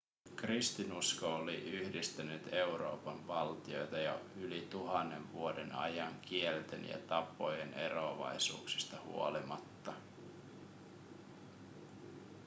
[0.35, 9.93] kristinusko oli yhdistänyt euroopan valtioita jo yli tuhannen vuoden ajan kielten ja tapojen eroavaisuuksista huolimatta